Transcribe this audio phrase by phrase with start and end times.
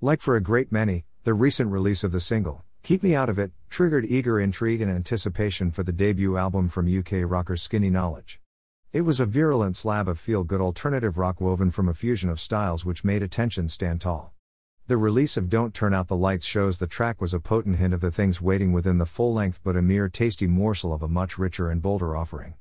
[0.00, 3.36] Like for a great many, the recent release of the single, Keep Me Out of
[3.36, 8.40] It, triggered eager intrigue and anticipation for the debut album from UK rocker Skinny Knowledge.
[8.92, 12.38] It was a virulent slab of feel good alternative rock woven from a fusion of
[12.38, 14.32] styles which made attention stand tall.
[14.86, 17.92] The release of Don't Turn Out the Lights shows the track was a potent hint
[17.92, 21.08] of the things waiting within the full length but a mere tasty morsel of a
[21.08, 22.54] much richer and bolder offering.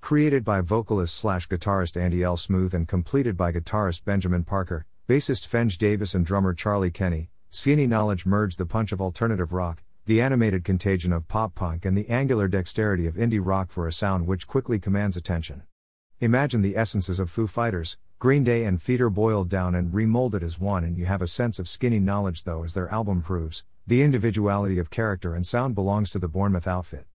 [0.00, 2.36] Created by vocalist slash guitarist Andy L.
[2.36, 7.86] Smooth and completed by guitarist Benjamin Parker, bassist Fenge Davis, and drummer Charlie Kenny, Skinny
[7.86, 12.08] Knowledge merged the punch of alternative rock, the animated contagion of pop punk, and the
[12.08, 15.62] angular dexterity of indie rock for a sound which quickly commands attention.
[16.20, 20.60] Imagine the essences of Foo Fighters, Green Day and Feeder boiled down and remolded as
[20.60, 23.64] one, and you have a sense of skinny knowledge, though, as their album proves.
[23.86, 27.06] The individuality of character and sound belongs to the Bournemouth outfit.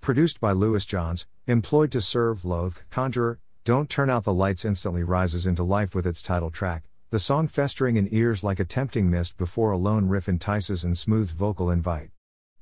[0.00, 5.02] Produced by Lewis Johns, employed to serve Loathe, Conjurer, Don't Turn Out the Lights instantly
[5.02, 9.08] rises into life with its title track, the song festering in ears like a tempting
[9.08, 12.10] mist before a lone riff entices and smooth vocal invite.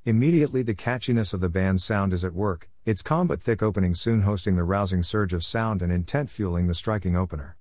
[0.05, 3.93] Immediately, the catchiness of the band's sound is at work, its calm but thick opening
[3.93, 7.57] soon hosting the rousing surge of sound and intent fueling the striking opener.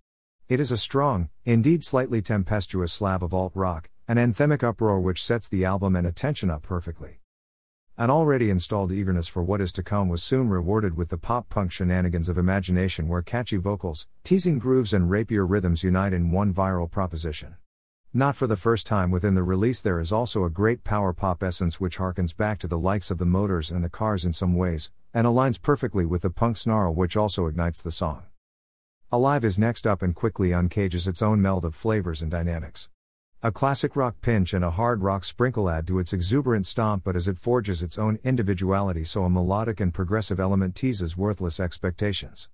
[0.48, 5.24] It is a strong, indeed slightly tempestuous slab of alt rock, an anthemic uproar which
[5.24, 7.18] sets the album and attention up perfectly.
[7.98, 11.48] An already installed eagerness for what is to come was soon rewarded with the pop
[11.48, 16.52] punk shenanigans of imagination where catchy vocals, teasing grooves, and rapier rhythms unite in one
[16.52, 17.56] viral proposition.
[18.12, 21.42] Not for the first time within the release, there is also a great power pop
[21.42, 24.54] essence which harkens back to the likes of the motors and the cars in some
[24.54, 28.24] ways, and aligns perfectly with the punk snarl which also ignites the song.
[29.10, 32.90] Alive is next up and quickly uncages its own meld of flavors and dynamics.
[33.46, 37.14] A classic rock pinch and a hard rock sprinkle add to its exuberant stomp, but
[37.14, 42.48] as it forges its own individuality, so a melodic and progressive element teases worthless expectations.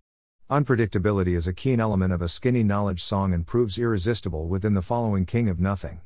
[0.50, 4.82] Unpredictability is a keen element of a skinny knowledge song and proves irresistible within the
[4.82, 6.02] following King of Nothing.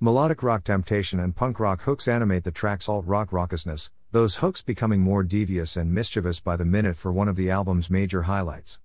[0.00, 4.62] Melodic rock temptation and punk rock hooks animate the track's alt rock raucousness, those hooks
[4.62, 8.80] becoming more devious and mischievous by the minute for one of the album's major highlights.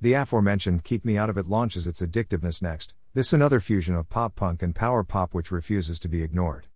[0.00, 4.10] The aforementioned Keep Me Out of It launches its addictiveness next, this another fusion of
[4.10, 6.66] pop punk and power pop which refuses to be ignored.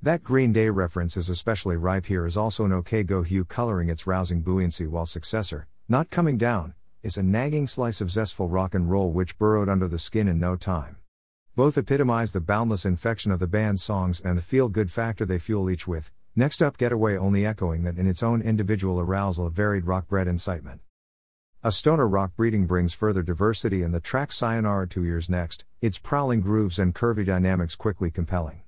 [0.00, 3.90] That Green Day reference is especially ripe here as also an OK Go hue coloring
[3.90, 8.74] its rousing buoyancy while successor, Not Coming Down, is a nagging slice of zestful rock
[8.74, 10.96] and roll which burrowed under the skin in no time.
[11.56, 15.38] Both epitomize the boundless infection of the band's songs and the feel good factor they
[15.38, 19.52] fuel each with, next up Getaway only echoing that in its own individual arousal of
[19.52, 20.80] varied rock bred incitement.
[21.64, 25.96] A stoner rock breeding brings further diversity, and the track Sayonara two years next, its
[25.96, 28.62] prowling grooves and curvy dynamics quickly compelling.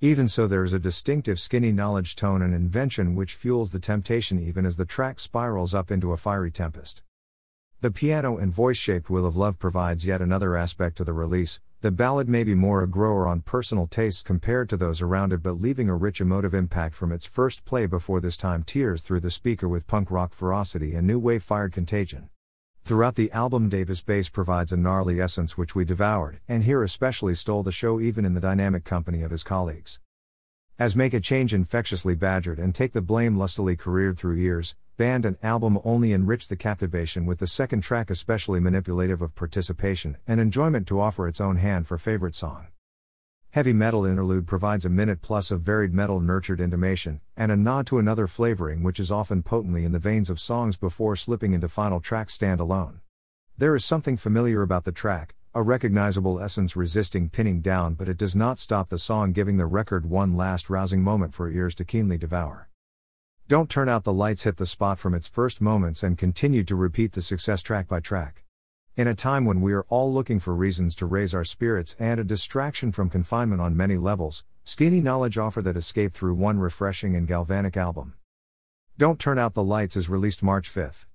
[0.00, 4.40] Even so, there is a distinctive skinny knowledge tone and invention which fuels the temptation
[4.40, 7.04] even as the track spirals up into a fiery tempest.
[7.80, 11.60] The piano and voice shaped Wheel of Love provides yet another aspect to the release.
[11.82, 15.42] The ballad may be more a grower on personal tastes compared to those around it,
[15.42, 19.18] but leaving a rich emotive impact from its first play before this time tears through
[19.18, 22.28] the speaker with punk rock ferocity and new wave fired contagion.
[22.84, 27.34] Throughout the album, Davis bass provides a gnarly essence which we devoured, and here especially
[27.34, 29.98] stole the show even in the dynamic company of his colleagues.
[30.78, 35.24] As Make a Change infectiously badgered and Take the Blame lustily careered through years, band
[35.24, 40.40] and album only enriched the captivation with the second track especially manipulative of participation and
[40.40, 42.66] enjoyment to offer its own hand for favorite song.
[43.50, 47.86] Heavy metal interlude provides a minute plus of varied metal nurtured intimation, and a nod
[47.86, 51.68] to another flavoring which is often potently in the veins of songs before slipping into
[51.68, 53.00] final track standalone.
[53.58, 58.16] There is something familiar about the track, a recognizable essence resisting pinning down, but it
[58.16, 61.84] does not stop the song giving the record one last rousing moment for ears to
[61.84, 62.70] keenly devour.
[63.48, 66.76] Don't Turn Out the Lights hit the spot from its first moments and continued to
[66.76, 68.44] repeat the success track by track.
[68.96, 72.18] In a time when we are all looking for reasons to raise our spirits and
[72.18, 77.14] a distraction from confinement on many levels, Skinny Knowledge offer that escape through one refreshing
[77.14, 78.14] and galvanic album.
[78.96, 81.06] Don't Turn Out the Lights is released March 5th.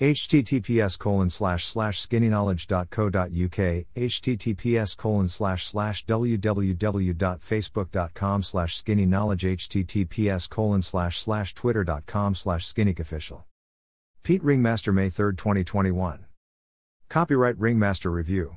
[0.00, 11.20] Https colon slash slash skinnyknowledge.co.uk https colon slash slash www.facebook.com slash skinnyknowledge https colon slash
[11.20, 13.44] slash twitter.com slash skinnyofficial.
[14.22, 16.26] Pete Ringmaster May 3, 2021
[17.08, 18.56] Copyright Ringmaster Review